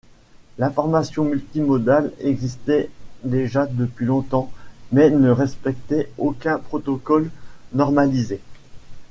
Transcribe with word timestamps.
L'information 0.57 1.25
multi-modale 1.25 2.11
existait 2.19 2.89
déjà 3.23 3.67
depuis 3.67 4.07
longtemps 4.07 4.49
mais 4.91 5.11
ne 5.11 5.29
respectait 5.29 6.09
aucun 6.17 6.57
protocole 6.57 7.29
normalisé. 7.73 8.39